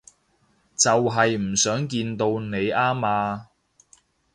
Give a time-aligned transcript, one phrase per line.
[0.75, 3.49] 就係唔想見到你吖嘛